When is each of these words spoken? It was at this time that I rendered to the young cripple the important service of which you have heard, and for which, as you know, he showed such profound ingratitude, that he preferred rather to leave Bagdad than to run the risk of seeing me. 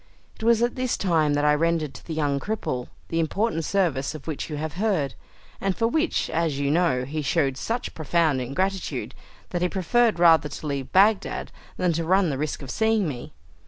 It 0.35 0.41
was 0.43 0.63
at 0.63 0.73
this 0.73 0.97
time 0.97 1.35
that 1.35 1.45
I 1.45 1.53
rendered 1.53 1.93
to 1.93 2.03
the 2.03 2.15
young 2.15 2.39
cripple 2.39 2.87
the 3.09 3.19
important 3.19 3.63
service 3.65 4.15
of 4.15 4.25
which 4.25 4.49
you 4.49 4.55
have 4.57 4.73
heard, 4.81 5.13
and 5.61 5.77
for 5.77 5.87
which, 5.87 6.27
as 6.31 6.57
you 6.57 6.71
know, 6.71 7.05
he 7.05 7.21
showed 7.21 7.55
such 7.55 7.93
profound 7.93 8.41
ingratitude, 8.41 9.13
that 9.51 9.61
he 9.61 9.69
preferred 9.69 10.17
rather 10.17 10.49
to 10.49 10.65
leave 10.65 10.91
Bagdad 10.91 11.51
than 11.77 11.93
to 11.93 12.03
run 12.03 12.31
the 12.31 12.39
risk 12.39 12.63
of 12.63 12.71
seeing 12.71 13.07
me. 13.07 13.33